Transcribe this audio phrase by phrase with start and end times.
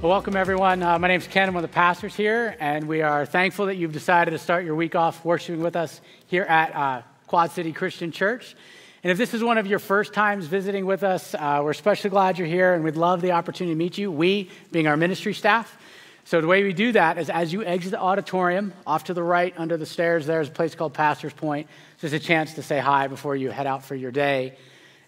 [0.00, 0.80] Well, welcome everyone.
[0.80, 1.48] Uh, my name is Ken.
[1.48, 4.64] I'm one of the pastors here, and we are thankful that you've decided to start
[4.64, 8.54] your week off worshiping with us here at uh, Quad City Christian Church.
[9.02, 12.10] And if this is one of your first times visiting with us, uh, we're especially
[12.10, 14.12] glad you're here, and we'd love the opportunity to meet you.
[14.12, 15.76] We, being our ministry staff.
[16.22, 19.24] So the way we do that is as you exit the auditorium, off to the
[19.24, 21.66] right under the stairs, there's a place called Pastor's Point.
[22.00, 24.58] There's a chance to say hi before you head out for your day.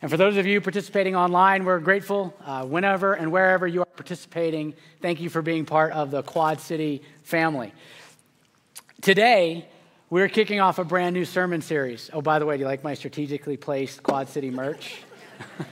[0.03, 3.87] And for those of you participating online, we're grateful uh, whenever and wherever you are
[3.87, 4.73] participating.
[5.03, 7.75] Thank you for being part of the Quad City family.
[9.03, 9.69] Today,
[10.09, 12.09] we're kicking off a brand new sermon series.
[12.15, 15.03] Oh, by the way, do you like my strategically placed Quad City merch?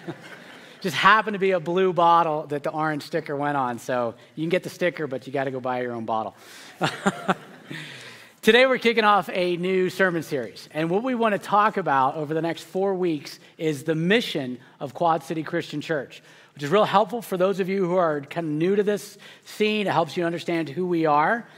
[0.83, 3.79] Just happened to be a blue bottle that the orange sticker went on.
[3.79, 6.37] So you can get the sticker, but you got to go buy your own bottle.
[8.41, 10.69] Today, we're kicking off a new sermon series.
[10.71, 14.61] And what we want to talk about over the next four weeks is the mission
[14.79, 16.23] of Quad City Christian Church,
[16.55, 19.19] which is real helpful for those of you who are kind of new to this
[19.45, 19.89] scene.
[19.89, 21.49] It helps you understand who we are.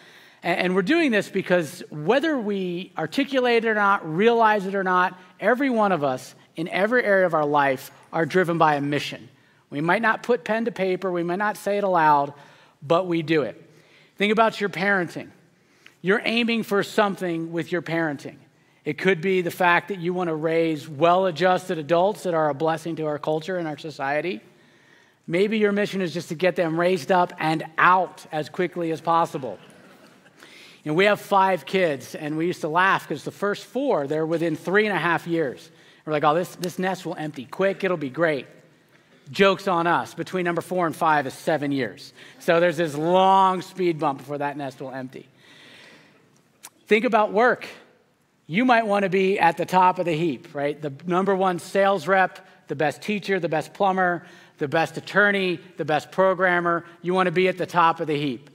[0.43, 5.21] And we're doing this because whether we articulate it or not, realize it or not,
[5.39, 9.29] every one of us in every area of our life are driven by a mission.
[9.69, 12.33] We might not put pen to paper, we might not say it aloud,
[12.83, 13.63] but we do it.
[14.17, 15.29] Think about your parenting.
[16.03, 18.37] You're aiming for something with your parenting.
[18.85, 22.49] It could be the fact that you want to raise well adjusted adults that are
[22.49, 24.41] a blessing to our culture and our society.
[25.27, 29.01] Maybe your mission is just to get them raised up and out as quickly as
[29.01, 29.59] possible.
[30.85, 34.25] And we have five kids, and we used to laugh because the first four, they're
[34.25, 35.71] within three and a half years.
[36.07, 38.47] We're like, oh, this, this nest will empty quick, it'll be great.
[39.31, 40.15] Joke's on us.
[40.15, 42.13] Between number four and five is seven years.
[42.41, 45.29] So there's this long speed bump before that nest will empty.
[46.91, 47.69] Think about work.
[48.49, 50.83] You might want to be at the top of the heap, right?
[50.83, 54.27] The number one sales rep, the best teacher, the best plumber,
[54.59, 56.85] the best attorney, the best programmer.
[57.01, 58.51] You want to be at the top of the heap.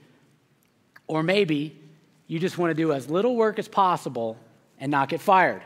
[1.06, 1.80] Or maybe
[2.26, 4.36] you just want to do as little work as possible
[4.78, 5.62] and not get fired.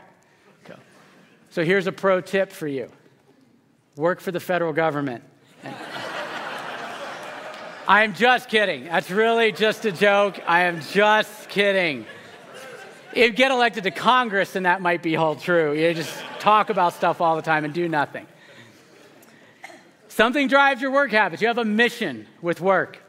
[1.49, 2.89] So here's a pro tip for you
[3.97, 5.25] work for the federal government.
[7.85, 8.85] I'm just kidding.
[8.85, 10.39] That's really just a joke.
[10.47, 12.05] I am just kidding
[13.13, 15.73] if you get elected to Congress, then that might be all true.
[15.73, 18.25] You just talk about stuff all the time and do nothing.
[20.07, 21.41] Something drives your work habits.
[21.41, 22.99] You have a mission with work.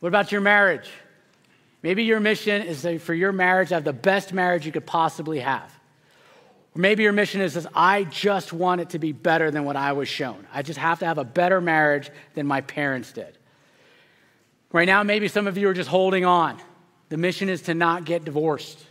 [0.00, 0.90] What about your marriage?
[1.82, 5.40] Maybe your mission is for your marriage to have the best marriage you could possibly
[5.40, 5.72] have.
[6.74, 9.76] Or maybe your mission is this I just want it to be better than what
[9.76, 10.46] I was shown.
[10.52, 13.38] I just have to have a better marriage than my parents did.
[14.72, 16.60] Right now, maybe some of you are just holding on.
[17.08, 18.84] The mission is to not get divorced.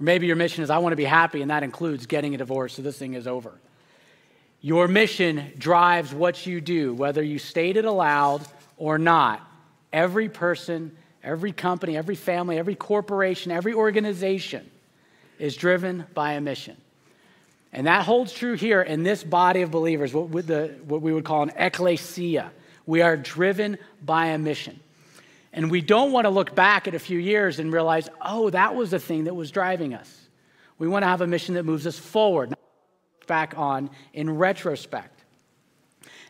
[0.00, 2.38] Or maybe your mission is, I want to be happy, and that includes getting a
[2.38, 3.52] divorce so this thing is over.
[4.60, 8.46] Your mission drives what you do, whether you state it aloud
[8.76, 9.40] or not.
[9.92, 14.68] Every person, every company, every family, every corporation, every organization
[15.38, 16.76] is driven by a mission.
[17.72, 21.24] And that holds true here in this body of believers, what, the, what we would
[21.24, 22.50] call an ecclesia.
[22.86, 24.80] We are driven by a mission.
[25.56, 28.74] And we don't want to look back at a few years and realize, oh, that
[28.74, 30.28] was the thing that was driving us.
[30.78, 32.54] We want to have a mission that moves us forward,
[33.26, 35.24] back on in retrospect.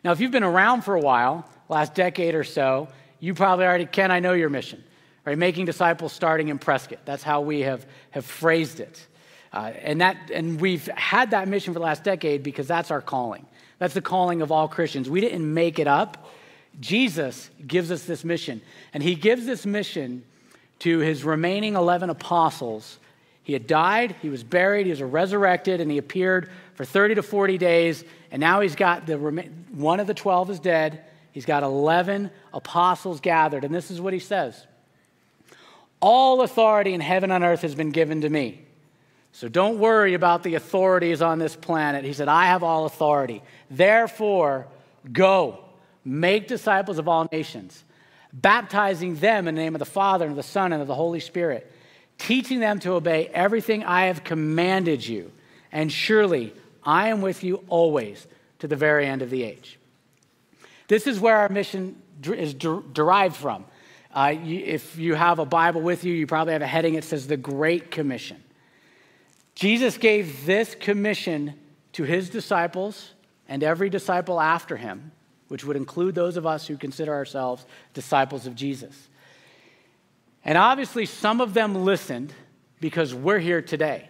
[0.03, 2.87] Now, if you've been around for a while, last decade or so,
[3.19, 4.11] you probably already can.
[4.11, 4.81] I know your mission,
[5.25, 5.37] right?
[5.37, 6.99] Making disciples starting in Prescott.
[7.03, 9.05] That's how we have, have phrased it.
[9.51, 13.01] Uh, and, that, and we've had that mission for the last decade because that's our
[13.01, 13.45] calling.
[13.79, 15.09] That's the calling of all Christians.
[15.09, 16.29] We didn't make it up.
[16.79, 18.61] Jesus gives us this mission.
[18.93, 20.23] And he gives this mission
[20.79, 22.99] to his remaining 11 apostles.
[23.43, 27.23] He had died, he was buried, he was resurrected, and he appeared for 30 to
[27.23, 28.03] 40 days.
[28.31, 31.03] And now he's got the one of the 12 is dead.
[31.31, 33.63] He's got 11 apostles gathered.
[33.63, 34.65] And this is what he says
[35.99, 38.61] All authority in heaven and earth has been given to me.
[39.31, 42.03] So don't worry about the authorities on this planet.
[42.05, 43.43] He said, I have all authority.
[43.69, 44.67] Therefore,
[45.11, 45.63] go,
[46.07, 47.83] make disciples of all nations,
[48.31, 50.95] baptizing them in the name of the Father and of the Son and of the
[50.95, 51.71] Holy Spirit,
[52.17, 55.31] teaching them to obey everything I have commanded you.
[55.71, 58.25] And surely I am with you always
[58.59, 59.77] to the very end of the age.
[60.87, 63.65] This is where our mission is derived from.
[64.13, 67.03] Uh, you, if you have a Bible with you, you probably have a heading that
[67.03, 68.41] says the Great Commission.
[69.53, 71.55] Jesus gave this commission
[71.93, 73.11] to his disciples
[73.47, 75.11] and every disciple after him,
[75.47, 79.09] which would include those of us who consider ourselves disciples of Jesus.
[80.43, 82.33] And obviously, some of them listened
[82.79, 84.09] because we're here today.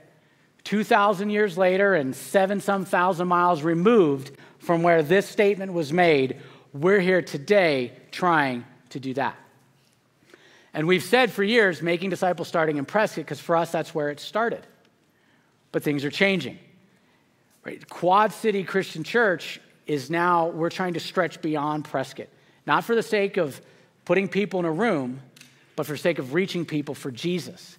[0.65, 6.41] 2,000 years later and seven some thousand miles removed from where this statement was made,
[6.73, 9.37] we're here today trying to do that.
[10.73, 14.09] And we've said for years, making disciples starting in Prescott, because for us, that's where
[14.09, 14.65] it started
[15.71, 16.57] but things are changing.
[17.63, 17.87] Right?
[17.87, 22.27] Quad City Christian Church is now, we're trying to stretch beyond Prescott,
[22.65, 23.59] not for the sake of
[24.05, 25.21] putting people in a room,
[25.75, 27.77] but for the sake of reaching people for Jesus.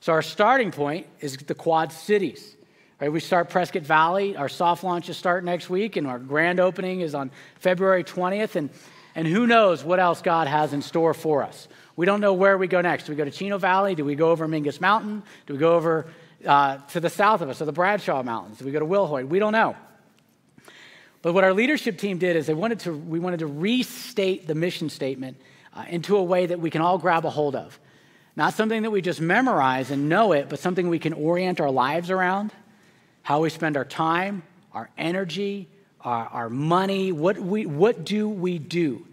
[0.00, 2.56] So our starting point is the Quad Cities.
[3.00, 4.36] Right, we start Prescott Valley.
[4.36, 8.56] Our soft launches start next week, and our grand opening is on February 20th.
[8.56, 8.68] And,
[9.14, 11.66] and who knows what else God has in store for us.
[11.96, 13.04] We don't know where we go next.
[13.04, 13.94] Do we go to Chino Valley?
[13.94, 15.22] Do we go over Mingus Mountain?
[15.46, 16.06] Do we go over
[16.46, 18.58] uh, to the south of us, to the Bradshaw Mountains?
[18.58, 19.28] Do we go to Wilhoit?
[19.28, 19.76] We don't know.
[21.22, 24.54] But what our leadership team did is they wanted to, we wanted to restate the
[24.54, 25.36] mission statement
[25.74, 27.78] uh, into a way that we can all grab a hold of.
[28.36, 31.70] Not something that we just memorize and know it, but something we can orient our
[31.70, 32.52] lives around,
[33.22, 35.68] how we spend our time, our energy,
[36.00, 37.12] our, our money.
[37.12, 39.06] What, we, what do we do?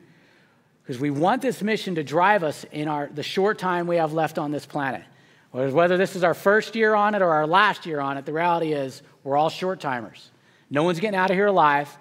[0.83, 4.13] Because we want this mission to drive us in our, the short time we have
[4.13, 5.03] left on this planet.
[5.51, 8.33] Whether this is our first year on it or our last year on it, the
[8.33, 10.29] reality is we're all short timers.
[10.69, 11.95] No one's getting out of here alive.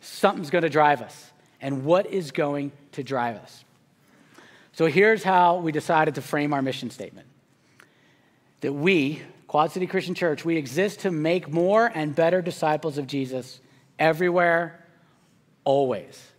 [0.00, 1.30] Something's going to drive us.
[1.60, 3.64] And what is going to drive us?
[4.72, 7.28] So here's how we decided to frame our mission statement
[8.60, 13.08] that we, Quad City Christian Church, we exist to make more and better disciples of
[13.08, 13.60] Jesus
[13.98, 14.86] everywhere,
[15.64, 16.32] always.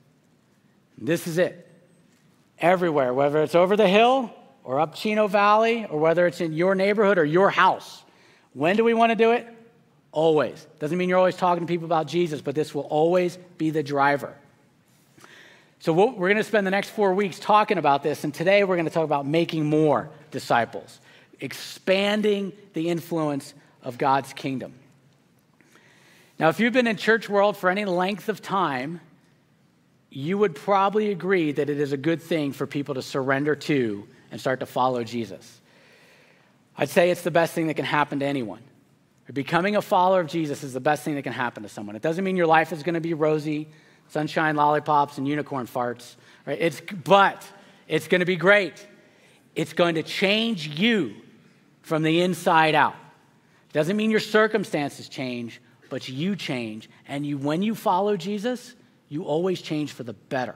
[0.97, 1.67] This is it.
[2.59, 4.31] Everywhere, whether it's over the hill
[4.63, 8.03] or up Chino Valley or whether it's in your neighborhood or your house.
[8.53, 9.52] When do we want to do it?
[10.13, 10.65] Always.
[10.79, 13.81] Doesn't mean you're always talking to people about Jesus, but this will always be the
[13.83, 14.35] driver.
[15.79, 18.75] So we're going to spend the next four weeks talking about this, and today we're
[18.75, 21.01] going to talk about making more disciples,
[21.41, 24.73] expanding the influence of God's kingdom.
[26.39, 29.01] Now, if you've been in church world for any length of time,
[30.11, 34.07] you would probably agree that it is a good thing for people to surrender to
[34.31, 35.59] and start to follow Jesus.
[36.77, 38.61] I'd say it's the best thing that can happen to anyone.
[39.31, 41.95] Becoming a follower of Jesus is the best thing that can happen to someone.
[41.95, 43.69] It doesn't mean your life is going to be rosy,
[44.09, 46.15] sunshine, lollipops, and unicorn farts.
[46.45, 46.57] Right?
[46.59, 47.47] It's, but
[47.87, 48.85] it's going to be great.
[49.55, 51.13] It's going to change you
[51.83, 52.95] from the inside out.
[53.69, 56.89] It doesn't mean your circumstances change, but you change.
[57.07, 58.75] And you, when you follow Jesus,
[59.09, 60.55] you always change for the better.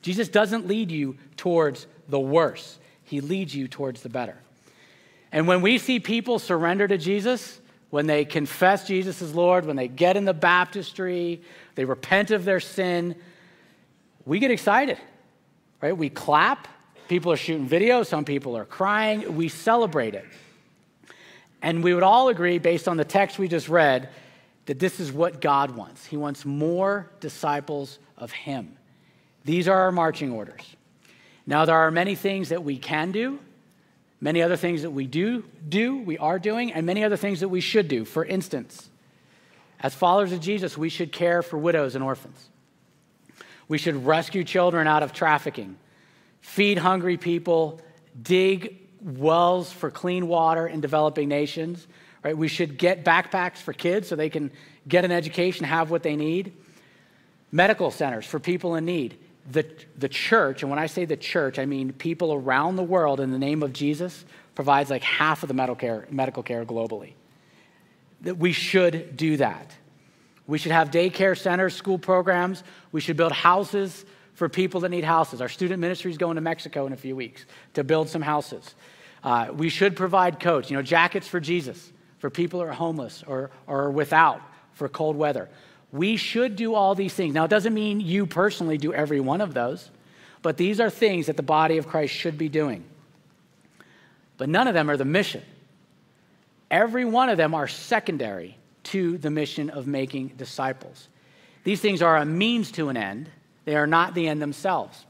[0.00, 2.78] Jesus doesn't lead you towards the worse.
[3.04, 4.36] He leads you towards the better.
[5.30, 9.76] And when we see people surrender to Jesus, when they confess Jesus as Lord, when
[9.76, 11.42] they get in the baptistry,
[11.74, 13.16] they repent of their sin,
[14.26, 14.98] we get excited,
[15.80, 15.96] right?
[15.96, 16.68] We clap.
[17.08, 18.06] People are shooting videos.
[18.06, 19.36] Some people are crying.
[19.36, 20.26] We celebrate it.
[21.62, 24.10] And we would all agree, based on the text we just read,
[24.66, 26.04] that this is what God wants.
[26.04, 28.76] He wants more disciples of Him.
[29.44, 30.76] These are our marching orders.
[31.46, 33.38] Now, there are many things that we can do,
[34.20, 37.48] many other things that we do do, we are doing, and many other things that
[37.48, 38.04] we should do.
[38.04, 38.88] For instance,
[39.80, 42.48] as followers of Jesus, we should care for widows and orphans.
[43.68, 45.76] We should rescue children out of trafficking,
[46.40, 47.80] feed hungry people,
[48.20, 51.86] dig wells for clean water in developing nations.
[52.24, 52.36] Right?
[52.36, 54.50] We should get backpacks for kids so they can
[54.88, 56.52] get an education, have what they need.
[57.52, 59.16] Medical centers for people in need
[59.50, 63.20] the, the church, and when I say the church, I mean people around the world
[63.20, 64.24] in the name of Jesus,
[64.54, 67.12] provides like half of the medical care, medical care globally.
[68.22, 69.72] That we should do that.
[70.46, 72.64] We should have daycare centers, school programs.
[72.90, 75.40] We should build houses for people that need houses.
[75.40, 78.74] Our student ministry is going to Mexico in a few weeks to build some houses.
[79.22, 83.22] Uh, we should provide coats, you know, jackets for Jesus, for people who are homeless
[83.26, 84.40] or, or without
[84.72, 85.48] for cold weather.
[85.92, 87.34] We should do all these things.
[87.34, 89.90] Now, it doesn't mean you personally do every one of those,
[90.42, 92.84] but these are things that the body of Christ should be doing.
[94.36, 95.42] But none of them are the mission.
[96.70, 101.08] Every one of them are secondary to the mission of making disciples.
[101.64, 103.30] These things are a means to an end,
[103.64, 105.04] they are not the end themselves.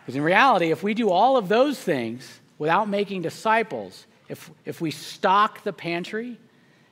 [0.00, 4.80] Because in reality, if we do all of those things without making disciples, if, if
[4.80, 6.38] we stock the pantry,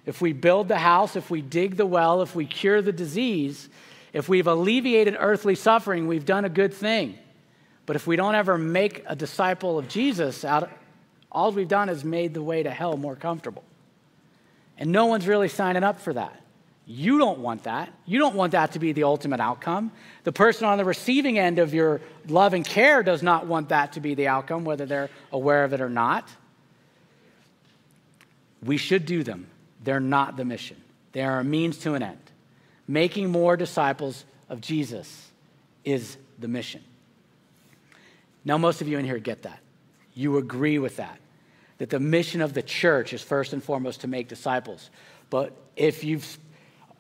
[0.07, 3.69] if we build the house, if we dig the well, if we cure the disease,
[4.13, 7.19] if we've alleviated earthly suffering, we've done a good thing.
[7.85, 10.71] But if we don't ever make a disciple of Jesus out
[11.31, 13.63] all we've done is made the way to hell more comfortable.
[14.79, 16.41] And no one's really signing up for that.
[16.87, 17.93] You don't want that.
[18.07, 19.93] You don't want that to be the ultimate outcome.
[20.25, 23.93] The person on the receiving end of your love and care does not want that
[23.95, 26.27] to be the outcome, whether they're aware of it or not.
[28.63, 29.49] We should do them.
[29.87, 30.77] They're not the mission,
[31.13, 32.19] they are a means to an end.
[32.89, 35.29] Making more disciples of Jesus
[35.85, 36.83] is the mission.
[38.45, 39.61] Now, most of you in here get that.
[40.15, 41.19] You agree with that,
[41.79, 44.91] that the mission of the church is first and foremost to make disciples.
[45.31, 46.39] But if you've,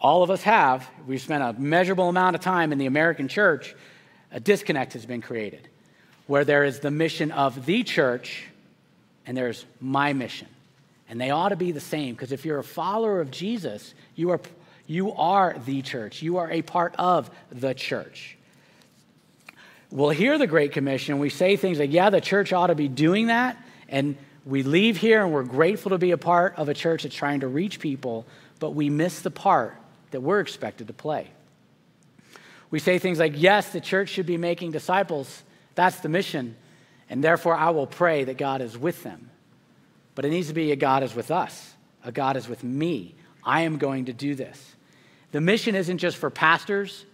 [0.00, 3.75] all of us have, we've spent a measurable amount of time in the American church,
[4.31, 5.69] a disconnect has been created
[6.28, 8.45] where there is the mission of the church
[9.26, 10.49] and there's my mission.
[11.09, 14.31] And they ought to be the same because if you're a follower of Jesus, you
[14.31, 14.41] are,
[14.87, 16.23] you are the church.
[16.23, 18.37] You are a part of the church
[19.91, 21.19] we'll hear the Great Commission.
[21.19, 23.57] We say things like, yeah, the church ought to be doing that.
[23.89, 27.15] And we leave here and we're grateful to be a part of a church that's
[27.15, 28.27] trying to reach people,
[28.61, 29.77] but we miss the part
[30.11, 31.29] that we're expected to play.
[32.71, 35.43] We say things like, yes, the church should be making disciples.
[35.75, 36.57] That's the mission.
[37.09, 39.31] And therefore, I will pray that God is with them.
[40.17, 43.15] But it needs to be a God is with us, a God is with me.
[43.45, 44.75] I am going to do this.
[45.31, 47.05] The mission isn't just for pastors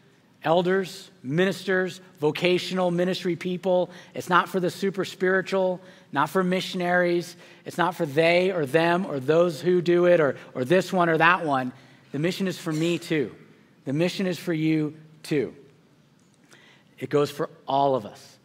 [0.45, 3.91] elders, ministers, vocational ministry people.
[4.15, 5.81] It's not for the super spiritual,
[6.11, 7.37] not for missionaries.
[7.65, 11.09] It's not for they or them or those who do it or, or this one
[11.09, 11.73] or that one.
[12.11, 13.35] The mission is for me too.
[13.85, 15.55] The mission is for you too.
[16.99, 18.39] It goes for all of us.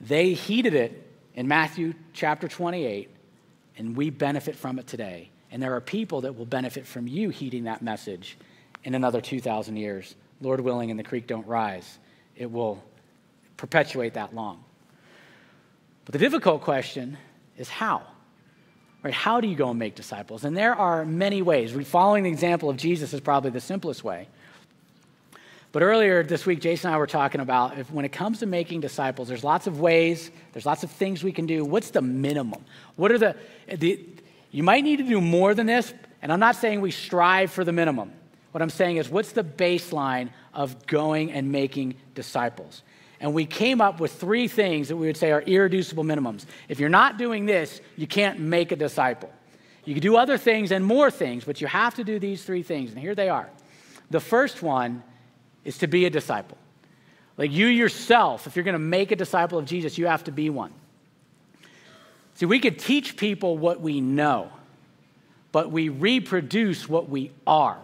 [0.00, 1.00] They heeded it
[1.34, 3.08] in Matthew chapter 28,
[3.76, 5.30] and we benefit from it today.
[5.50, 8.36] And there are people that will benefit from you heeding that message
[8.82, 10.14] in another 2,000 years.
[10.40, 11.98] Lord willing, and the creek don't rise.
[12.36, 12.82] It will
[13.56, 14.64] perpetuate that long.
[16.04, 17.16] But the difficult question
[17.56, 18.02] is how?
[19.02, 19.14] Right?
[19.14, 20.44] How do you go and make disciples?
[20.44, 21.72] And there are many ways.
[21.86, 24.28] Following the example of Jesus is probably the simplest way.
[25.74, 28.46] But earlier this week, Jason and I were talking about if, when it comes to
[28.46, 31.64] making disciples, there's lots of ways, there's lots of things we can do.
[31.64, 32.64] What's the minimum?
[32.94, 33.34] What are the,
[33.66, 33.98] the
[34.52, 37.64] you might need to do more than this, and I'm not saying we strive for
[37.64, 38.12] the minimum.
[38.52, 42.84] What I'm saying is, what's the baseline of going and making disciples?
[43.18, 46.44] And we came up with three things that we would say are irreducible minimums.
[46.68, 49.32] If you're not doing this, you can't make a disciple.
[49.84, 52.62] You can do other things and more things, but you have to do these three
[52.62, 52.92] things.
[52.92, 53.50] And here they are.
[54.10, 55.02] The first one
[55.64, 56.58] is to be a disciple.
[57.36, 60.32] Like you yourself, if you're going to make a disciple of Jesus, you have to
[60.32, 60.72] be one.
[62.34, 64.50] See, we could teach people what we know,
[65.52, 67.78] but we reproduce what we are.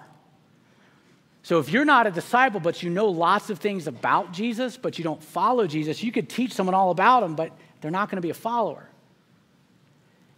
[1.43, 4.99] So if you're not a disciple, but you know lots of things about Jesus, but
[4.99, 8.17] you don't follow Jesus, you could teach someone all about him, but they're not going
[8.17, 8.87] to be a follower.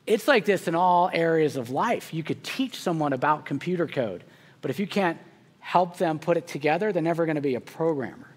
[0.07, 2.13] It's like this in all areas of life.
[2.13, 4.25] You could teach someone about computer code,
[4.61, 5.19] but if you can't
[5.63, 8.29] help them put it together, they're never going to be a programmer.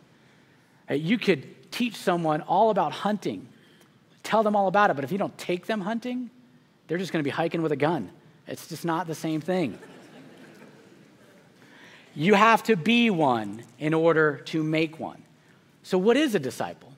[0.90, 3.48] Uh, you could teach someone all about hunting,
[4.24, 6.30] tell them all about it, but if you don't take them hunting,
[6.88, 8.12] they're just going to be hiking with a gun.
[8.48, 9.78] It's just not the same thing.
[12.14, 15.22] You have to be one in order to make one.
[15.84, 16.94] So, what is a disciple?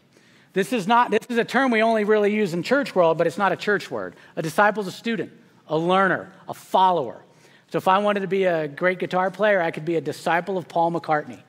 [0.54, 3.26] This is not this is a term we only really use in church world, but
[3.26, 4.16] it's not a church word.
[4.36, 5.32] A disciple is a student,
[5.68, 7.24] a learner, a follower.
[7.70, 10.58] So if I wanted to be a great guitar player, I could be a disciple
[10.58, 11.40] of Paul McCartney.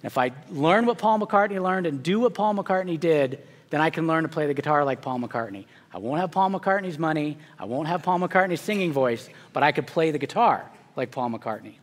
[0.00, 3.80] And if I learn what Paul McCartney learned and do what Paul McCartney did, then
[3.80, 5.66] I can learn to play the guitar like Paul McCartney.
[5.92, 9.72] I won't have Paul McCartney's money, I won't have Paul McCartney's singing voice, but I
[9.72, 11.74] could play the guitar like Paul McCartney.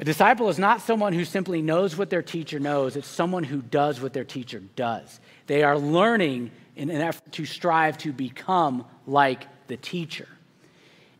[0.00, 3.60] A disciple is not someone who simply knows what their teacher knows, it's someone who
[3.60, 5.20] does what their teacher does.
[5.46, 10.28] They are learning in an effort to strive to become like the teacher.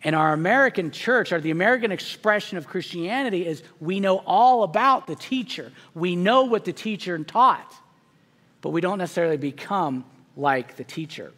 [0.04, 5.06] And our American church, or the American expression of Christianity, is we know all about
[5.06, 5.72] the teacher.
[5.94, 7.74] We know what the teacher taught,
[8.60, 10.04] but we don't necessarily become
[10.36, 11.32] like the teacher.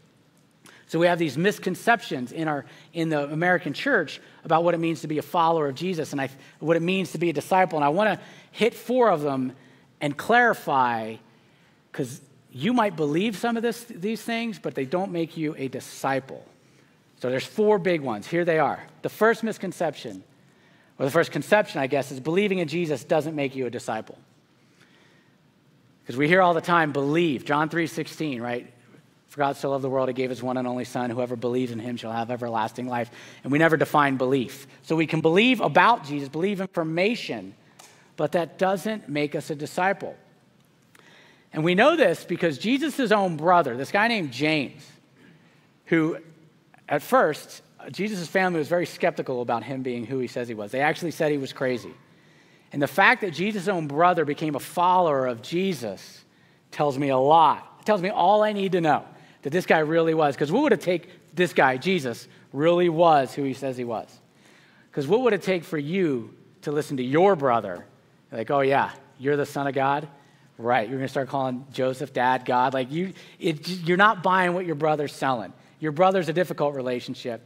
[0.89, 5.03] So we have these misconceptions in, our, in the American church about what it means
[5.03, 7.79] to be a follower of Jesus and I, what it means to be a disciple.
[7.79, 9.53] And I want to hit four of them
[10.01, 11.17] and clarify,
[11.93, 15.69] because you might believe some of this, these things, but they don't make you a
[15.69, 16.45] disciple.
[17.21, 18.27] So there's four big ones.
[18.27, 18.83] Here they are.
[19.03, 20.25] The first misconception,
[20.99, 24.19] or the first conception, I guess, is believing in Jesus doesn't make you a disciple.
[26.03, 27.45] Because we hear all the time, believe.
[27.45, 28.73] John 3 16, right?
[29.29, 31.09] For God so loved the world, he gave his one and only Son.
[31.11, 33.11] Whoever believes in him shall have everlasting life.
[33.45, 34.67] And we never define belief.
[34.83, 37.55] So we can believe about Jesus, believe information,
[38.17, 40.17] but that doesn't make us a disciple.
[41.53, 44.85] And we know this because Jesus' own brother, this guy named James,
[45.85, 46.17] who
[46.91, 50.73] at first, Jesus' family was very skeptical about him being who he says he was.
[50.73, 51.95] They actually said he was crazy.
[52.73, 56.25] And the fact that Jesus' own brother became a follower of Jesus
[56.71, 57.79] tells me a lot.
[57.81, 59.05] It tells me all I need to know
[59.43, 60.35] that this guy really was.
[60.35, 64.09] Because what would it take this guy, Jesus, really was who he says he was?
[64.91, 67.87] Because what would it take for you to listen to your brother?
[68.33, 70.09] Like, oh, yeah, you're the son of God?
[70.59, 72.75] Right, you're going to start calling Joseph dad, God.
[72.75, 75.53] Like, you, it, you're not buying what your brother's selling.
[75.81, 77.43] Your brother's a difficult relationship.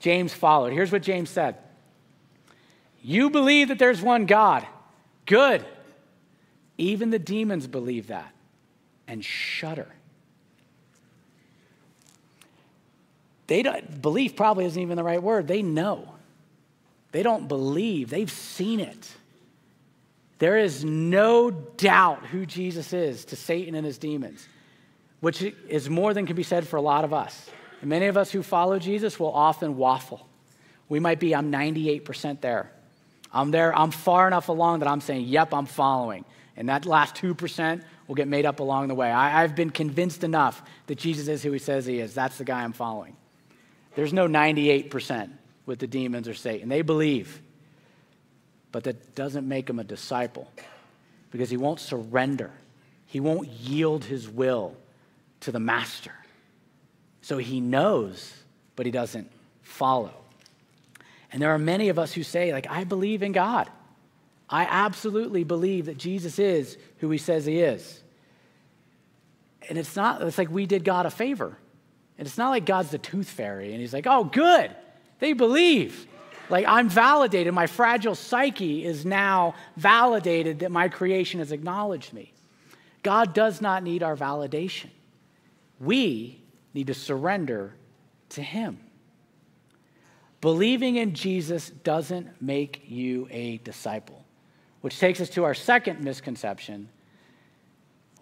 [0.00, 0.72] James followed.
[0.72, 1.56] Here's what James said
[3.00, 4.66] You believe that there's one God.
[5.24, 5.64] Good.
[6.78, 8.32] Even the demons believe that
[9.08, 9.88] and shudder.
[13.46, 15.46] They don't, belief probably isn't even the right word.
[15.46, 16.14] They know.
[17.12, 18.10] They don't believe.
[18.10, 19.10] They've seen it.
[20.38, 24.46] There is no doubt who Jesus is to Satan and his demons,
[25.20, 27.48] which is more than can be said for a lot of us.
[27.80, 30.26] And many of us who follow Jesus will often waffle.
[30.88, 32.70] We might be, I'm 98% there.
[33.32, 36.24] I'm there, I'm far enough along that I'm saying, yep, I'm following.
[36.56, 39.10] And that last 2% will get made up along the way.
[39.10, 42.14] I, have been convinced enough that Jesus is who he says he is.
[42.14, 43.16] That's the guy I'm following.
[43.94, 45.30] There's no 98%
[45.66, 46.68] with the demons or Satan.
[46.68, 47.42] They believe,
[48.72, 50.50] but that doesn't make him a disciple
[51.30, 52.50] because he won't surrender,
[53.06, 54.76] he won't yield his will
[55.40, 56.12] to the master.
[57.26, 58.32] So he knows,
[58.76, 59.28] but he doesn't
[59.60, 60.14] follow.
[61.32, 63.68] And there are many of us who say, like, I believe in God.
[64.48, 68.00] I absolutely believe that Jesus is who he says he is.
[69.68, 71.58] And it's not, it's like we did God a favor.
[72.16, 74.70] And it's not like God's the tooth fairy and he's like, oh, good,
[75.18, 76.06] they believe.
[76.48, 77.52] Like, I'm validated.
[77.52, 82.32] My fragile psyche is now validated that my creation has acknowledged me.
[83.02, 84.90] God does not need our validation.
[85.80, 86.38] We
[86.76, 87.74] need to surrender
[88.28, 88.78] to Him.
[90.42, 94.22] Believing in Jesus doesn't make you a disciple,
[94.82, 96.88] which takes us to our second misconception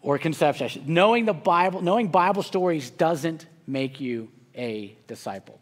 [0.01, 0.85] or conception.
[0.87, 5.59] Knowing the Bible, knowing Bible stories doesn't make you a disciple.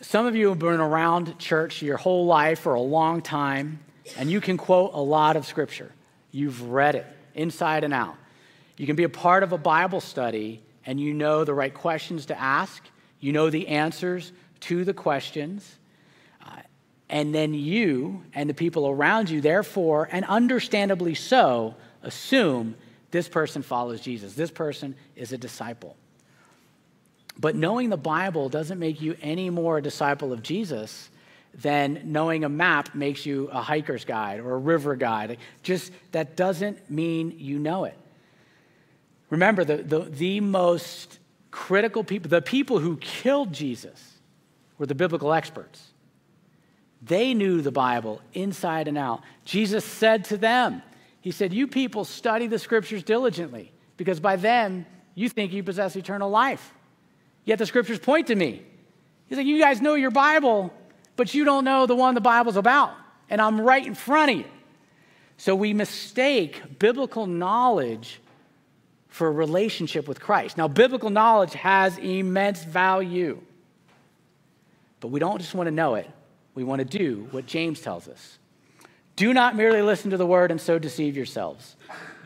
[0.00, 3.80] Some of you have been around church your whole life for a long time,
[4.16, 5.92] and you can quote a lot of scripture.
[6.32, 8.16] You've read it inside and out.
[8.78, 12.26] You can be a part of a Bible study and you know the right questions
[12.26, 12.82] to ask,
[13.20, 15.78] you know the answers to the questions.
[16.44, 16.60] Uh,
[17.08, 22.74] and then you and the people around you, therefore, and understandably so, assume
[23.10, 24.34] this person follows Jesus.
[24.34, 25.96] This person is a disciple.
[27.38, 31.08] But knowing the Bible doesn't make you any more a disciple of Jesus
[31.54, 35.38] than knowing a map makes you a hiker's guide or a river guide.
[35.62, 37.96] Just that doesn't mean you know it.
[39.30, 41.18] Remember, the, the, the most
[41.50, 44.18] critical people, the people who killed Jesus,
[44.78, 45.88] were the biblical experts.
[47.02, 49.22] They knew the Bible inside and out.
[49.44, 50.82] Jesus said to them,
[51.20, 55.96] He said, You people study the scriptures diligently, because by them you think you possess
[55.96, 56.74] eternal life.
[57.44, 58.62] Yet the scriptures point to me.
[59.26, 60.72] He's like, You guys know your Bible,
[61.16, 62.92] but you don't know the one the Bible's about.
[63.28, 64.44] And I'm right in front of you.
[65.36, 68.20] So we mistake biblical knowledge
[69.10, 70.56] for a relationship with Christ.
[70.56, 73.40] Now, biblical knowledge has immense value,
[75.00, 76.08] but we don't just want to know it,
[76.54, 78.38] we want to do what James tells us.
[79.16, 81.76] Do not merely listen to the word and so deceive yourselves.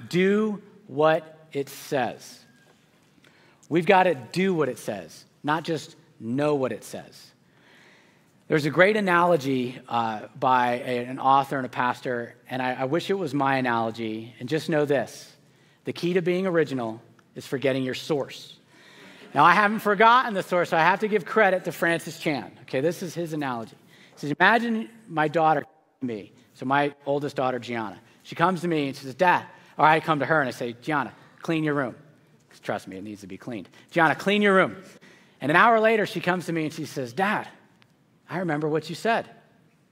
[0.08, 2.40] Do what it says.
[3.68, 7.32] We've got to do what it says, not just know what it says.
[8.46, 12.84] There's a great analogy uh, by a, an author and a pastor, and I, I
[12.84, 14.34] wish it was my analogy.
[14.38, 15.33] And just know this
[15.84, 17.00] the key to being original
[17.34, 18.56] is forgetting your source.
[19.34, 22.52] Now, I haven't forgotten the source, so I have to give credit to Francis Chan.
[22.62, 23.76] Okay, this is his analogy.
[24.14, 25.64] He says, Imagine my daughter,
[26.00, 27.98] me, so my oldest daughter, Gianna.
[28.22, 29.44] She comes to me and she says, Dad,
[29.76, 31.96] or I come to her and I say, Gianna, clean your room.
[32.48, 33.68] Because Trust me, it needs to be cleaned.
[33.90, 34.76] Gianna, clean your room.
[35.40, 37.48] And an hour later, she comes to me and she says, Dad,
[38.30, 39.28] I remember what you said.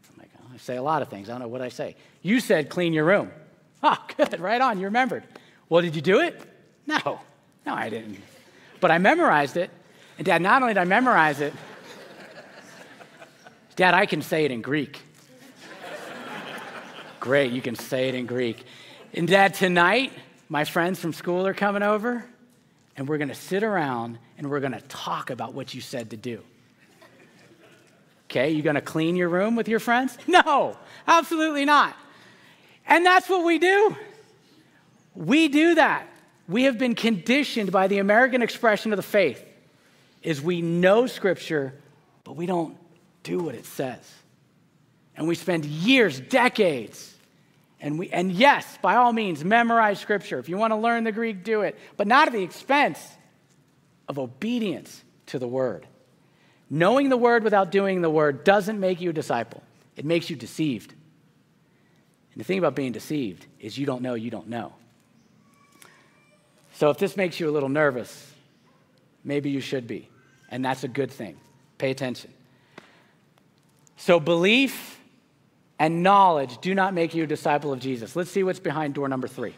[0.09, 1.29] I'm like, oh, I say a lot of things.
[1.29, 1.97] I don't know what I say.
[2.23, 3.31] You said clean your room.
[3.85, 5.25] Oh, good, right on, you remembered.
[5.73, 6.39] Well, did you do it?
[6.87, 7.21] No, oh.
[7.65, 8.21] no, I didn't.
[8.79, 9.71] But I memorized it.
[10.19, 11.55] And Dad, not only did I memorize it,
[13.75, 15.01] Dad, I can say it in Greek.
[17.21, 18.67] Great, you can say it in Greek.
[19.15, 20.13] And Dad, tonight,
[20.51, 22.23] my friends from school are coming over,
[22.95, 26.11] and we're going to sit around and we're going to talk about what you said
[26.11, 26.43] to do.
[28.27, 30.19] Okay, you going to clean your room with your friends?
[30.27, 31.97] No, absolutely not.
[32.87, 33.97] And that's what we do.
[35.15, 36.09] We do that.
[36.49, 39.45] We have been conditioned by the American expression of the faith
[40.23, 41.75] is we know scripture,
[42.25, 42.77] but we don't
[43.23, 44.01] do what it says.
[45.17, 47.15] And we spend years, decades,
[47.81, 50.39] and we and yes, by all means, memorize scripture.
[50.39, 53.01] If you want to learn the Greek, do it, but not at the expense
[54.09, 55.87] of obedience to the word.
[56.71, 59.63] Knowing the word without doing the word doesn't make you a disciple.
[59.97, 60.95] It makes you deceived.
[62.33, 64.73] And the thing about being deceived is you don't know you don't know.
[66.83, 68.35] So if this makes you a little nervous,
[69.23, 70.09] maybe you should be.
[70.49, 71.37] And that's a good thing.
[71.79, 72.33] Pay attention.
[73.97, 74.99] So belief
[75.79, 78.17] and knowledge do not make you a disciple of Jesus.
[78.17, 79.55] Let's see what's behind door number three.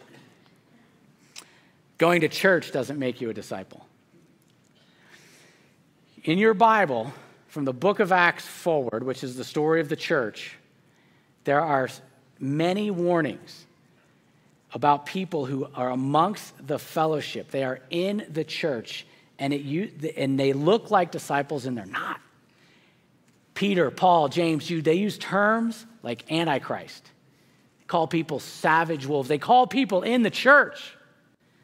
[1.96, 3.86] Going to church doesn't make you a disciple.
[6.24, 7.10] In your Bible,
[7.46, 10.58] from the book of Acts forward, which is the story of the church,
[11.44, 11.88] there are
[12.38, 13.63] many warnings
[14.74, 17.50] about people who are amongst the fellowship.
[17.50, 19.06] They are in the church,
[19.38, 22.20] and, it, and they look like disciples, and they're not.
[23.54, 27.04] Peter, Paul, James, Jude, they use terms like Antichrist.
[27.78, 29.28] They call people savage wolves.
[29.28, 30.96] They call people in the church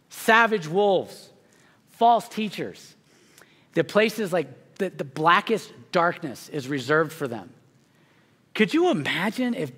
[0.08, 1.30] savage wolves,
[1.90, 2.94] false teachers.
[3.74, 7.50] The places like the, the blackest darkness is reserved for them.
[8.54, 9.70] Could you imagine if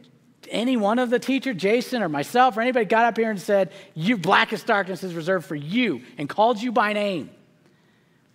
[0.50, 3.72] any one of the teacher, Jason or myself or anybody got up here and said,
[3.94, 7.30] You blackest darkness is reserved for you and called you by name?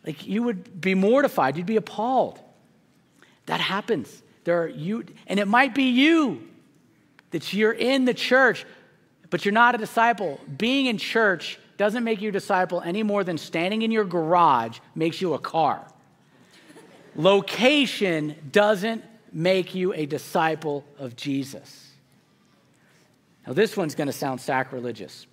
[0.05, 2.39] Like you would be mortified, you'd be appalled.
[3.47, 4.23] That happens.
[4.43, 6.47] There are you, and it might be you
[7.31, 8.65] that you're in the church,
[9.29, 10.39] but you're not a disciple.
[10.57, 14.79] Being in church doesn't make you a disciple any more than standing in your garage
[14.95, 15.85] makes you a car.
[17.15, 21.86] Location doesn't make you a disciple of Jesus.
[23.47, 25.25] Now, this one's going to sound sacrilegious.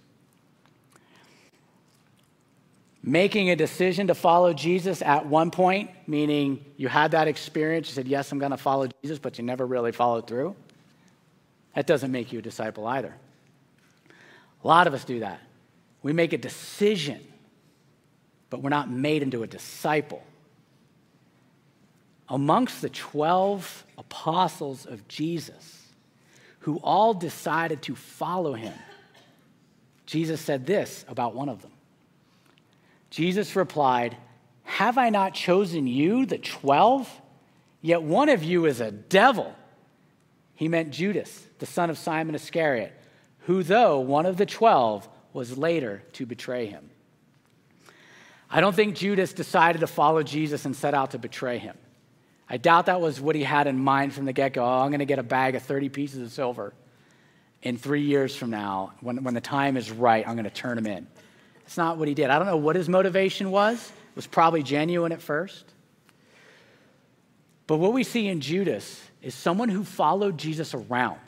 [3.02, 7.94] Making a decision to follow Jesus at one point, meaning you had that experience, you
[7.94, 10.54] said, Yes, I'm going to follow Jesus, but you never really followed through,
[11.74, 13.14] that doesn't make you a disciple either.
[14.62, 15.40] A lot of us do that.
[16.02, 17.20] We make a decision,
[18.48, 20.22] but we're not made into a disciple.
[22.28, 25.83] Amongst the 12 apostles of Jesus,
[26.64, 28.72] who all decided to follow him,
[30.06, 31.72] Jesus said this about one of them.
[33.10, 34.16] Jesus replied,
[34.62, 37.20] Have I not chosen you, the 12?
[37.82, 39.54] Yet one of you is a devil.
[40.54, 42.98] He meant Judas, the son of Simon Iscariot,
[43.40, 46.88] who, though one of the 12, was later to betray him.
[48.48, 51.76] I don't think Judas decided to follow Jesus and set out to betray him.
[52.48, 54.64] I doubt that was what he had in mind from the get go.
[54.64, 56.74] Oh, I'm going to get a bag of 30 pieces of silver.
[57.62, 60.76] In three years from now, when, when the time is right, I'm going to turn
[60.76, 61.06] him in.
[61.64, 62.28] It's not what he did.
[62.28, 63.88] I don't know what his motivation was.
[63.88, 65.64] It was probably genuine at first.
[67.66, 71.20] But what we see in Judas is someone who followed Jesus around,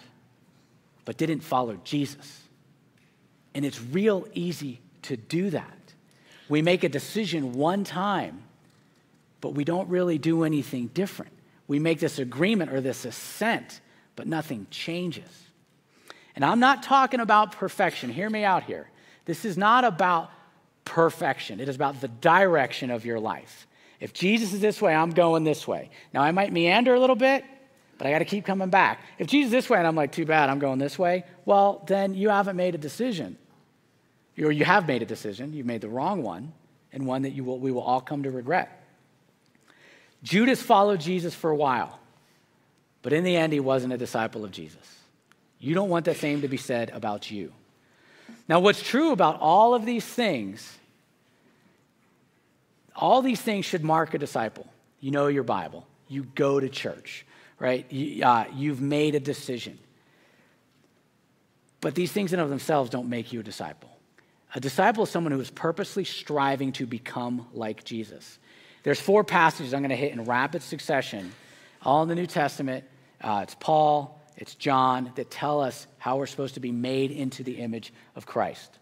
[1.06, 2.42] but didn't follow Jesus.
[3.54, 5.72] And it's real easy to do that.
[6.50, 8.42] We make a decision one time
[9.46, 11.30] but we don't really do anything different.
[11.68, 13.80] We make this agreement or this assent,
[14.16, 15.30] but nothing changes.
[16.34, 18.10] And I'm not talking about perfection.
[18.10, 18.90] Hear me out here.
[19.24, 20.32] This is not about
[20.84, 23.68] perfection, it is about the direction of your life.
[24.00, 25.90] If Jesus is this way, I'm going this way.
[26.12, 27.44] Now, I might meander a little bit,
[27.98, 28.98] but I got to keep coming back.
[29.16, 31.84] If Jesus is this way and I'm like, too bad, I'm going this way, well,
[31.86, 33.38] then you haven't made a decision.
[34.42, 36.52] Or you have made a decision, you've made the wrong one,
[36.92, 38.82] and one that you will, we will all come to regret.
[40.22, 41.98] Judas followed Jesus for a while,
[43.02, 44.96] but in the end, he wasn't a disciple of Jesus.
[45.58, 47.52] You don't want the same to be said about you.
[48.48, 50.78] Now, what's true about all of these things,
[52.94, 54.66] all these things should mark a disciple.
[55.00, 57.24] You know your Bible, you go to church,
[57.58, 57.90] right?
[57.90, 59.78] You, uh, you've made a decision.
[61.80, 63.90] But these things in of themselves don't make you a disciple.
[64.54, 68.38] A disciple is someone who is purposely striving to become like Jesus.
[68.86, 71.32] There's four passages I'm going to hit in rapid succession,
[71.82, 72.84] all in the New Testament.
[73.20, 77.42] Uh, it's Paul, it's John, that tell us how we're supposed to be made into
[77.42, 78.78] the image of Christ.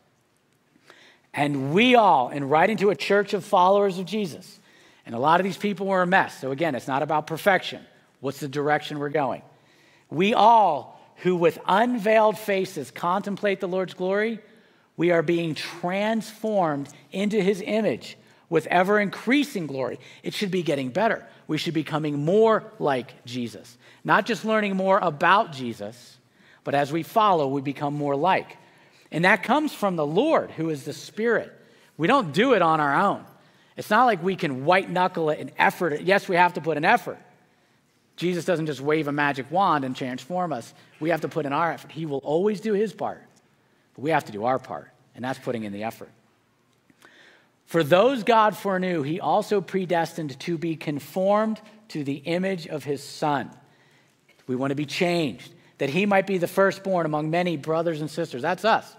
[1.33, 4.61] And we all, in writing to a church of followers of Jesus,
[5.07, 6.39] and a lot of these people were a mess.
[6.39, 7.81] So again, it's not about perfection.
[8.21, 9.41] What's the direction we're going?
[10.11, 14.41] We all, who with unveiled faces contemplate the Lord's glory,
[14.99, 18.19] we are being transformed into his image
[18.55, 19.99] with ever increasing glory.
[20.23, 21.27] It should be getting better.
[21.49, 23.77] We should be becoming more like Jesus.
[24.05, 26.19] Not just learning more about Jesus,
[26.63, 28.57] but as we follow, we become more like.
[29.11, 31.53] And that comes from the Lord, who is the Spirit.
[31.97, 33.25] We don't do it on our own.
[33.77, 36.03] It's not like we can white knuckle it and effort it.
[36.03, 37.19] Yes, we have to put an effort.
[38.15, 40.73] Jesus doesn't just wave a magic wand and transform us.
[41.01, 41.91] We have to put in our effort.
[41.91, 43.21] He will always do his part,
[43.97, 46.11] but we have to do our part, and that's putting in the effort.
[47.65, 53.03] For those God foreknew, he also predestined to be conformed to the image of his
[53.03, 53.51] Son.
[54.47, 58.11] We want to be changed, that he might be the firstborn among many brothers and
[58.11, 58.43] sisters.
[58.43, 58.95] That's us.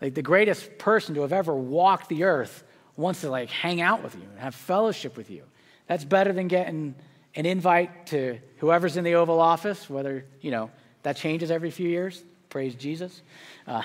[0.00, 2.64] Like the greatest person to have ever walked the earth
[2.96, 5.44] wants to like hang out with you and have fellowship with you.
[5.86, 6.94] That's better than getting
[7.34, 10.70] an invite to whoever's in the Oval Office, whether, you know,
[11.02, 12.24] that changes every few years.
[12.48, 13.22] Praise Jesus.
[13.66, 13.82] Uh,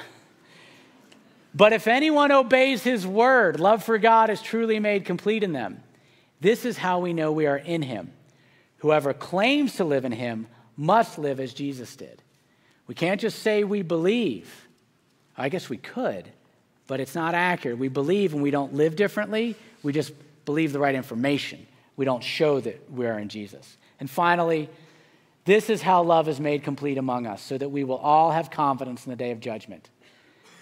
[1.53, 5.83] but if anyone obeys his word, love for God is truly made complete in them.
[6.39, 8.11] This is how we know we are in him.
[8.77, 12.21] Whoever claims to live in him must live as Jesus did.
[12.87, 14.63] We can't just say we believe
[15.35, 16.31] I guess we could,
[16.87, 17.77] but it's not accurate.
[17.77, 19.55] We believe and we don't live differently.
[19.81, 20.13] We just
[20.45, 21.65] believe the right information.
[21.95, 23.77] We don't show that we're in Jesus.
[23.99, 24.69] And finally,
[25.45, 28.49] this is how love is made complete among us, so that we will all have
[28.49, 29.89] confidence in the day of judgment.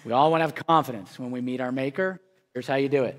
[0.04, 2.20] We all want to have confidence when we meet our Maker.
[2.54, 3.18] Here's how you do it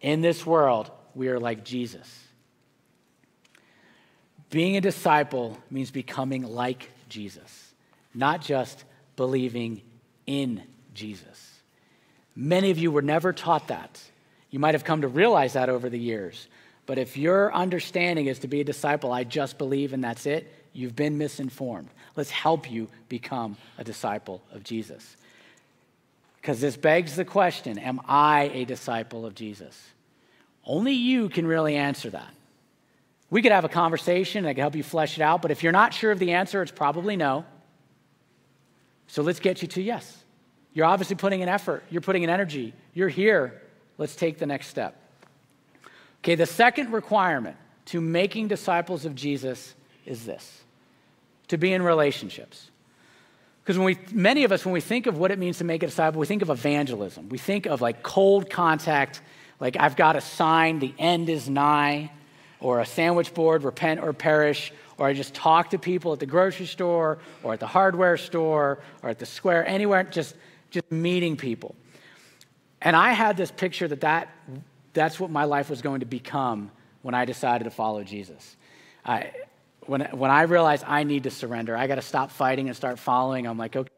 [0.00, 2.20] in this world, we are like Jesus.
[4.50, 7.72] Being a disciple means becoming like Jesus,
[8.14, 8.84] not just
[9.16, 9.80] believing
[10.26, 11.54] in Jesus.
[12.36, 14.00] Many of you were never taught that.
[14.50, 16.48] You might have come to realize that over the years.
[16.86, 20.52] But if your understanding is to be a disciple, I just believe and that's it,
[20.72, 21.88] you've been misinformed.
[22.14, 25.16] Let's help you become a disciple of Jesus.
[26.44, 29.82] Because this begs the question Am I a disciple of Jesus?
[30.62, 32.34] Only you can really answer that.
[33.30, 35.62] We could have a conversation, and I could help you flesh it out, but if
[35.62, 37.46] you're not sure of the answer, it's probably no.
[39.06, 40.22] So let's get you to yes.
[40.74, 43.62] You're obviously putting an effort, you're putting an energy, you're here.
[43.96, 45.00] Let's take the next step.
[46.18, 50.62] Okay, the second requirement to making disciples of Jesus is this
[51.48, 52.70] to be in relationships.
[53.64, 55.82] Because when we, many of us, when we think of what it means to make
[55.82, 57.30] a disciple, we think of evangelism.
[57.30, 59.22] We think of like cold contact,
[59.58, 62.10] like I've got a sign, the end is nigh,
[62.60, 66.26] or a sandwich board, repent or perish, or I just talk to people at the
[66.26, 70.36] grocery store or at the hardware store or at the square, anywhere, just,
[70.70, 71.74] just meeting people.
[72.82, 74.28] And I had this picture that, that
[74.92, 78.56] that's what my life was going to become when I decided to follow Jesus.
[79.06, 79.30] I,
[79.86, 82.98] when, when I realized I need to surrender, I got to stop fighting and start
[82.98, 83.90] following, I'm like, okay.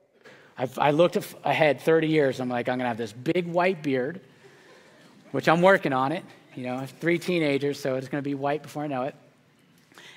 [0.59, 2.41] I've, I looked ahead 30 years.
[2.41, 4.21] I'm like, I'm going to have this big white beard,
[5.33, 6.25] which I'm working on it.
[6.55, 9.03] You know, I have three teenagers, so it's going to be white before I know
[9.03, 9.15] it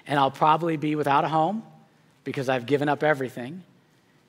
[0.10, 1.64] and I'll probably be without a home
[2.24, 3.64] because I've given up everything.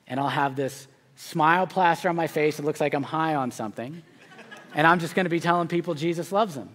[0.07, 2.59] And I'll have this smile plaster on my face.
[2.59, 4.03] It looks like I'm high on something.
[4.75, 6.69] And I'm just going to be telling people Jesus loves them.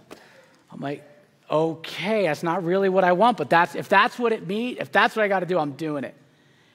[0.71, 1.03] I'm like,
[1.49, 4.91] okay, that's not really what I want, but that's, if that's what it means, if
[4.91, 6.15] that's what I got to do, I'm doing it.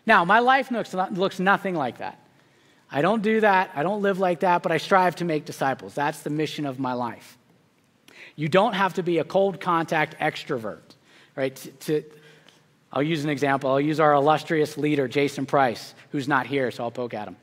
[0.06, 2.18] Now, my life looks, looks nothing like that.
[2.90, 3.70] I don't do that.
[3.74, 5.94] I don't live like that, but I strive to make disciples.
[5.94, 7.38] That's the mission of my life.
[8.34, 10.80] You don't have to be a cold contact extrovert,
[11.36, 11.54] right?
[11.54, 12.04] To, to,
[12.92, 13.70] I'll use an example.
[13.70, 17.36] I'll use our illustrious leader, Jason Price, who's not here, so I'll poke at him.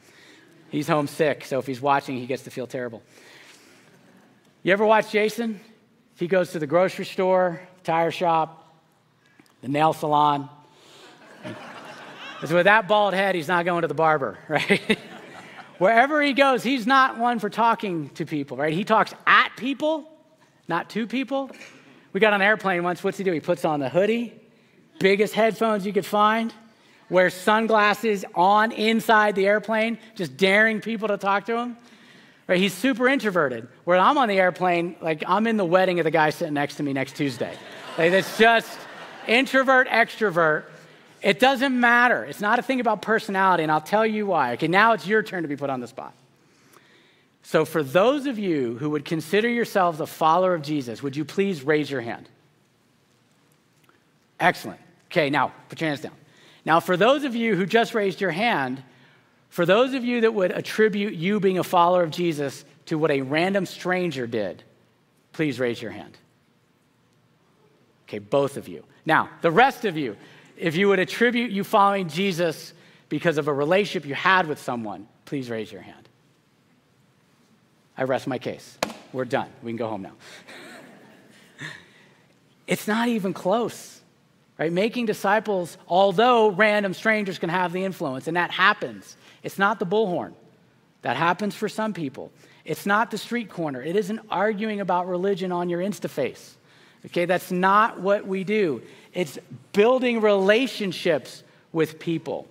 [0.69, 3.01] He's homesick, so if he's watching, he gets to feel terrible.
[4.63, 5.61] You ever watch Jason?
[6.17, 8.73] He goes to the grocery store, tire shop,
[9.61, 10.49] the nail salon.
[11.43, 14.97] Because with that bald head, he's not going to the barber, right?
[15.77, 18.73] Wherever he goes, he's not one for talking to people, right?
[18.73, 20.09] He talks at people,
[20.67, 21.51] not to people.
[22.13, 23.03] We got on an airplane once.
[23.03, 23.31] What's he do?
[23.31, 24.33] He puts on the hoodie,
[24.99, 26.51] biggest headphones you could find,
[27.11, 31.77] wears sunglasses on inside the airplane, just daring people to talk to him.
[32.47, 32.59] Right?
[32.59, 33.67] He's super introverted.
[33.83, 36.75] Where I'm on the airplane, like I'm in the wedding of the guy sitting next
[36.75, 37.53] to me next Tuesday.
[37.97, 38.77] Like it's just
[39.27, 40.63] introvert, extrovert.
[41.21, 42.23] It doesn't matter.
[42.23, 44.53] It's not a thing about personality, and I'll tell you why.
[44.53, 46.13] Okay, now it's your turn to be put on the spot.
[47.41, 51.25] So, for those of you who would consider yourselves a follower of Jesus, would you
[51.25, 52.29] please raise your hand?
[54.39, 54.79] Excellent.
[55.09, 56.13] Okay, now put your hands down.
[56.65, 58.83] Now, for those of you who just raised your hand,
[59.49, 63.11] for those of you that would attribute you being a follower of Jesus to what
[63.11, 64.63] a random stranger did,
[65.33, 66.17] please raise your hand.
[68.07, 68.83] Okay, both of you.
[69.05, 70.15] Now, the rest of you,
[70.57, 72.73] if you would attribute you following Jesus
[73.09, 76.07] because of a relationship you had with someone, please raise your hand.
[77.97, 78.77] I rest my case.
[79.11, 79.49] We're done.
[79.63, 80.13] We can go home now.
[82.67, 83.99] it's not even close,
[84.57, 84.71] right?
[84.71, 89.16] Making disciples, although random strangers can have the influence, and that happens.
[89.43, 90.33] It's not the bullhorn.
[91.01, 92.31] That happens for some people.
[92.65, 93.81] It's not the street corner.
[93.81, 96.55] It isn't arguing about religion on your InstaFace.
[97.05, 98.81] Okay, that's not what we do.
[99.13, 99.39] It's
[99.71, 102.47] building relationships with people.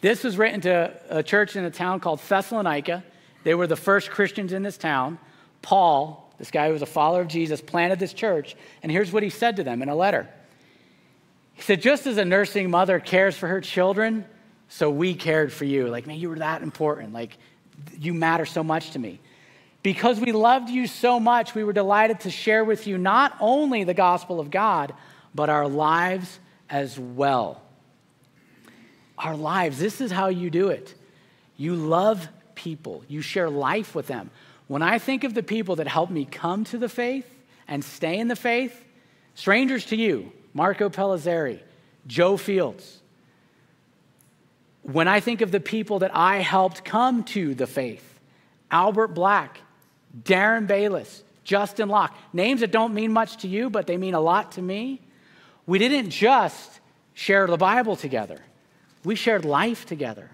[0.00, 3.04] This was written to a church in a town called Thessalonica.
[3.44, 5.18] They were the first Christians in this town.
[5.62, 8.56] Paul, this guy who was a follower of Jesus, planted this church.
[8.82, 10.28] And here's what he said to them in a letter
[11.54, 14.24] He said, Just as a nursing mother cares for her children,
[14.68, 15.88] so we cared for you.
[15.88, 17.12] Like, man, you were that important.
[17.12, 17.36] Like,
[17.98, 19.20] you matter so much to me.
[19.82, 23.84] Because we loved you so much, we were delighted to share with you not only
[23.84, 24.92] the gospel of God,
[25.34, 27.62] but our lives as well.
[29.16, 30.94] Our lives, this is how you do it.
[31.56, 34.30] You love people, you share life with them.
[34.66, 37.26] When I think of the people that helped me come to the faith
[37.68, 38.84] and stay in the faith,
[39.34, 41.60] strangers to you, Marco Pellizzeri,
[42.06, 43.00] Joe Fields.
[44.92, 48.20] When I think of the people that I helped come to the faith,
[48.70, 49.60] Albert Black,
[50.22, 54.20] Darren Bayless, Justin Locke, names that don't mean much to you, but they mean a
[54.20, 55.00] lot to me.
[55.66, 56.80] We didn't just
[57.14, 58.40] share the Bible together,
[59.04, 60.30] we shared life together.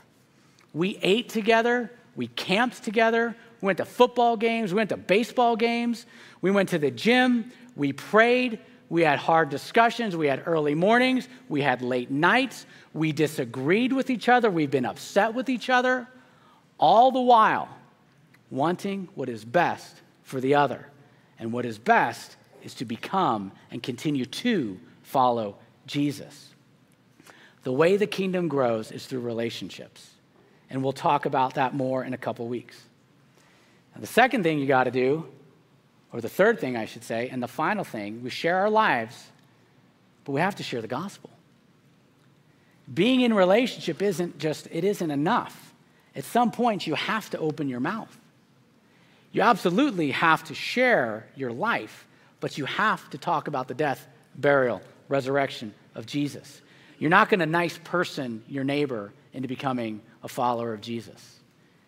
[0.74, 3.34] We ate together, we camped together.
[3.60, 4.72] We went to football games.
[4.72, 6.04] We went to baseball games.
[6.40, 7.52] We went to the gym.
[7.76, 8.58] We prayed.
[8.92, 10.18] We had hard discussions.
[10.18, 11.26] We had early mornings.
[11.48, 12.66] We had late nights.
[12.92, 14.50] We disagreed with each other.
[14.50, 16.07] We've been upset with each other.
[16.78, 17.70] All the while,
[18.50, 20.88] wanting what is best for the other.
[21.38, 26.50] And what is best is to become and continue to follow Jesus.
[27.62, 30.11] The way the kingdom grows is through relationships.
[30.68, 32.78] And we'll talk about that more in a couple weeks.
[33.94, 35.28] Now, the second thing you got to do,
[36.12, 39.31] or the third thing I should say, and the final thing, we share our lives,
[40.25, 41.31] but we have to share the gospel.
[42.92, 45.72] Being in relationship isn't just, it isn't enough.
[46.14, 48.14] At some point, you have to open your mouth.
[49.33, 52.07] You absolutely have to share your life,
[52.40, 56.61] but you have to talk about the death, burial, resurrection of Jesus.
[56.98, 61.40] You're not going to nice person your neighbor into becoming a follower of Jesus.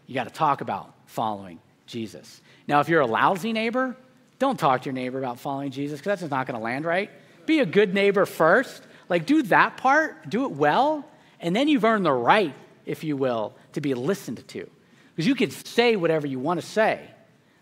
[0.07, 2.41] You got to talk about following Jesus.
[2.67, 3.95] Now, if you're a lousy neighbor,
[4.38, 6.85] don't talk to your neighbor about following Jesus because that's just not going to land
[6.85, 7.11] right.
[7.47, 8.83] Be a good neighbor first.
[9.09, 11.09] Like, do that part, do it well,
[11.40, 12.55] and then you've earned the right,
[12.87, 14.68] if you will, to be listened to.
[15.14, 17.01] Because you can say whatever you want to say,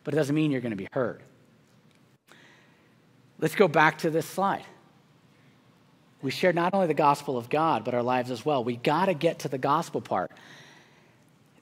[0.04, 1.22] but it doesn't mean you're going to be heard.
[3.38, 4.64] Let's go back to this slide.
[6.22, 8.62] We share not only the gospel of God, but our lives as well.
[8.62, 10.30] We got to get to the gospel part.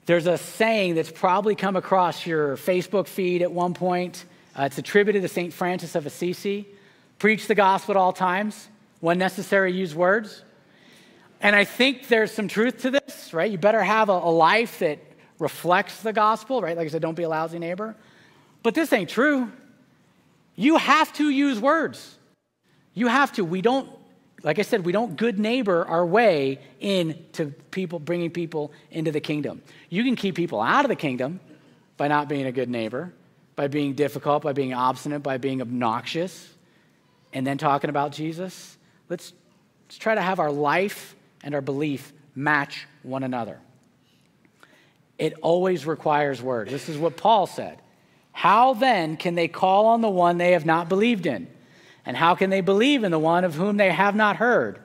[0.05, 4.23] There's a saying that's probably come across your Facebook feed at one point.
[4.57, 5.53] Uh, it's attributed to St.
[5.53, 6.67] Francis of Assisi
[7.19, 8.67] preach the gospel at all times,
[8.99, 10.43] when necessary, use words.
[11.39, 13.49] And I think there's some truth to this, right?
[13.49, 14.99] You better have a, a life that
[15.39, 16.75] reflects the gospel, right?
[16.75, 17.95] Like I said, don't be a lousy neighbor.
[18.63, 19.51] But this ain't true.
[20.55, 22.17] You have to use words.
[22.93, 23.45] You have to.
[23.45, 23.89] We don't
[24.43, 29.19] like I said, we don't good neighbor our way into people, bringing people into the
[29.19, 29.61] kingdom.
[29.89, 31.39] You can keep people out of the kingdom
[31.97, 33.13] by not being a good neighbor,
[33.55, 36.49] by being difficult, by being obstinate, by being obnoxious,
[37.33, 38.77] and then talking about Jesus.
[39.09, 39.33] Let's,
[39.87, 43.59] let's try to have our life and our belief match one another.
[45.17, 46.71] It always requires words.
[46.71, 47.81] This is what Paul said.
[48.31, 51.47] How then can they call on the one they have not believed in?
[52.05, 54.79] And how can they believe in the one of whom they have not heard?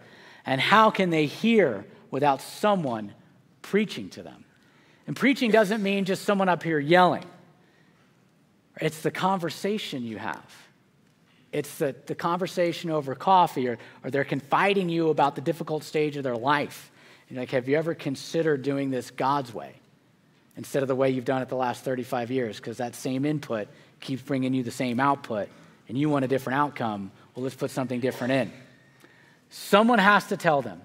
[0.45, 3.15] And how can they hear without someone
[3.63, 4.45] preaching to them?
[5.07, 7.25] And preaching doesn't mean just someone up here yelling,
[8.81, 10.45] it's the conversation you have.
[11.53, 16.17] It's the, the conversation over coffee, or, or they're confiding you about the difficult stage
[16.17, 16.91] of their life.
[17.29, 19.75] You're like, have you ever considered doing this God's way?
[20.57, 23.69] instead of the way you've done it the last 35 years, because that same input
[24.01, 25.49] keeps bringing you the same output,
[25.89, 27.13] and you want a different outcome.
[27.35, 28.53] Well, let's put something different in.
[29.51, 30.81] Someone has to tell them.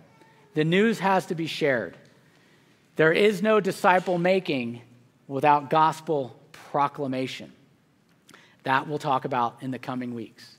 [0.54, 1.96] The news has to be shared.
[2.98, 4.82] There is no disciple making
[5.28, 7.52] without gospel proclamation.
[8.64, 10.58] That we'll talk about in the coming weeks.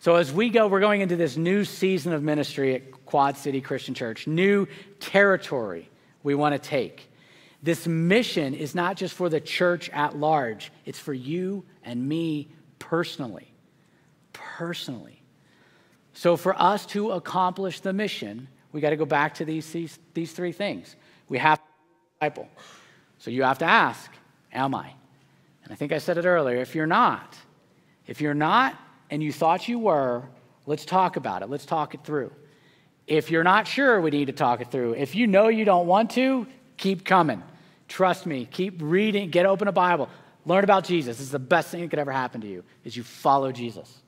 [0.00, 3.60] So, as we go, we're going into this new season of ministry at Quad City
[3.60, 4.66] Christian Church, new
[4.98, 5.90] territory
[6.22, 7.10] we want to take.
[7.62, 12.48] This mission is not just for the church at large, it's for you and me
[12.78, 13.52] personally.
[14.32, 15.22] Personally.
[16.14, 19.98] So, for us to accomplish the mission, we got to go back to these, these,
[20.14, 20.96] these three things.
[21.28, 21.64] We have to
[22.14, 22.48] disciple.
[23.18, 24.10] So, you have to ask,
[24.52, 24.94] Am I?
[25.70, 27.38] And I think I said it earlier if you're not,
[28.08, 28.76] if you're not
[29.08, 30.24] and you thought you were,
[30.66, 31.48] let's talk about it.
[31.48, 32.32] Let's talk it through.
[33.06, 34.94] If you're not sure, we need to talk it through.
[34.94, 37.40] If you know you don't want to, keep coming.
[37.86, 40.08] Trust me, keep reading, get open a Bible.
[40.44, 41.18] Learn about Jesus.
[41.18, 44.02] This is the best thing that could ever happen to you is you follow Jesus.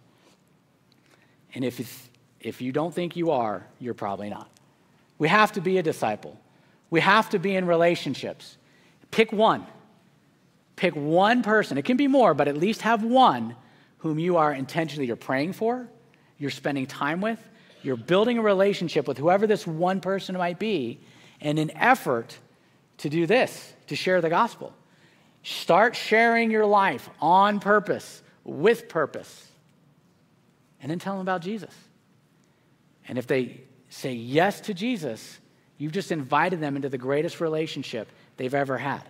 [1.55, 2.09] And if,
[2.41, 4.51] if you don't think you are, you're probably not.
[5.17, 6.37] We have to be a disciple.
[6.91, 8.57] We have to be in relationships.
[9.13, 9.65] Pick one.
[10.83, 11.79] Pick one person.
[11.79, 13.55] It can be more, but at least have one
[13.99, 15.87] whom you are intentionally you're praying for,
[16.39, 17.39] you're spending time with,
[17.85, 20.99] you're building a relationship with whoever this one person might be,
[21.41, 22.37] and an effort
[22.99, 24.75] to do this, to share the gospel.
[25.45, 29.53] Start sharing your life on purpose, with purpose,
[30.81, 31.73] and then tell them about Jesus.
[33.07, 35.39] And if they say yes to Jesus,
[35.79, 39.03] you've just invited them into the greatest relationship they've ever had.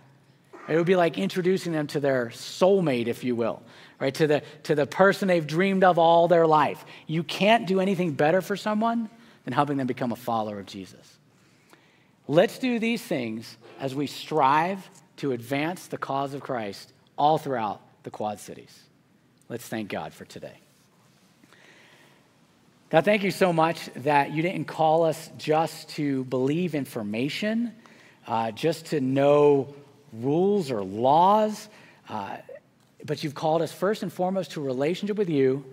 [0.67, 3.61] It would be like introducing them to their soulmate, if you will,
[3.99, 4.13] right?
[4.15, 6.85] To the, to the person they've dreamed of all their life.
[7.05, 9.09] You can't do anything better for someone
[9.43, 11.17] than helping them become a follower of Jesus.
[12.27, 17.81] Let's do these things as we strive to advance the cause of Christ all throughout
[18.03, 18.83] the Quad Cities.
[19.49, 20.57] Let's thank God for today.
[22.89, 27.73] God, thank you so much that you didn't call us just to believe information,
[28.27, 29.73] uh, just to know
[30.13, 31.67] rules or laws,
[32.09, 32.37] uh,
[33.05, 35.65] but you've called us first and foremost to a relationship with you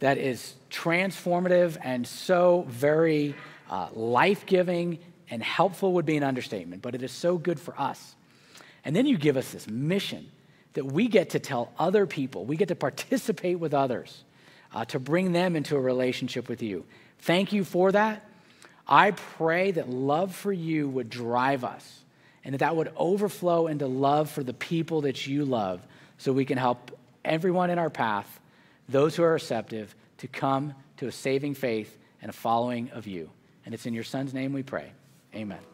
[0.00, 3.34] that is transformative and so very
[3.70, 4.98] uh, life giving
[5.30, 8.14] and helpful would be an understatement, but it is so good for us.
[8.84, 10.30] And then you give us this mission
[10.74, 14.24] that we get to tell other people, we get to participate with others
[14.74, 16.84] uh, to bring them into a relationship with you.
[17.20, 18.28] Thank you for that.
[18.86, 22.03] I pray that love for you would drive us
[22.44, 25.86] and that that would overflow into love for the people that you love
[26.18, 28.40] so we can help everyone in our path,
[28.88, 33.30] those who are receptive, to come to a saving faith and a following of you.
[33.64, 34.92] And it's in your son's name we pray.
[35.34, 35.73] Amen.